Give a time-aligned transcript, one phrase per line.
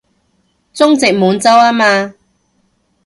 [0.73, 2.15] 中殖滿洲吖嘛